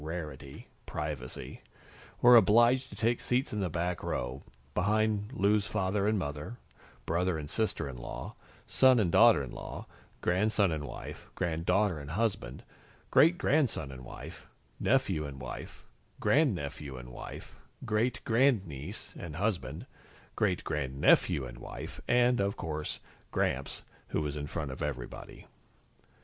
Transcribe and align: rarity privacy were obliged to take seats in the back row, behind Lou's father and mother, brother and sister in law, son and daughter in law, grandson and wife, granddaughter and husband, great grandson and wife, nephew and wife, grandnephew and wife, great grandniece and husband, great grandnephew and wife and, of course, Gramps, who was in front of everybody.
rarity 0.03 0.65
privacy 0.87 1.61
were 2.23 2.35
obliged 2.35 2.89
to 2.89 2.95
take 2.95 3.21
seats 3.21 3.53
in 3.53 3.59
the 3.59 3.69
back 3.69 4.01
row, 4.01 4.41
behind 4.73 5.29
Lou's 5.31 5.67
father 5.67 6.07
and 6.07 6.17
mother, 6.17 6.57
brother 7.05 7.37
and 7.37 7.47
sister 7.51 7.87
in 7.87 7.95
law, 7.97 8.33
son 8.65 8.97
and 8.99 9.11
daughter 9.11 9.43
in 9.43 9.51
law, 9.51 9.85
grandson 10.19 10.71
and 10.71 10.85
wife, 10.85 11.27
granddaughter 11.35 11.99
and 11.99 12.09
husband, 12.09 12.63
great 13.11 13.37
grandson 13.37 13.91
and 13.91 14.03
wife, 14.03 14.47
nephew 14.79 15.23
and 15.27 15.39
wife, 15.39 15.85
grandnephew 16.19 16.97
and 16.97 17.09
wife, 17.11 17.59
great 17.85 18.21
grandniece 18.23 19.13
and 19.19 19.35
husband, 19.35 19.85
great 20.35 20.63
grandnephew 20.63 21.45
and 21.45 21.59
wife 21.59 22.01
and, 22.07 22.39
of 22.39 22.57
course, 22.57 22.99
Gramps, 23.29 23.83
who 24.07 24.23
was 24.23 24.35
in 24.35 24.47
front 24.47 24.71
of 24.71 24.81
everybody. 24.81 25.45